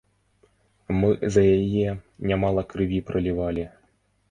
Мы 1.01 1.09
за 1.35 1.43
яе 1.59 1.87
нямала 2.33 2.65
крыві 2.73 3.05
пралівалі! 3.13 3.71